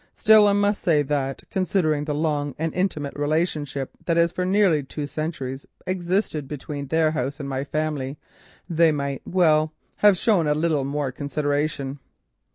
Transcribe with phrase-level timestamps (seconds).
[0.15, 4.81] Still, I must say that, considering the long and intimate relationship that has for nearly
[4.81, 8.17] two centuries existed between their house and my family,
[8.67, 11.99] they might—well—have shown a little more consideration."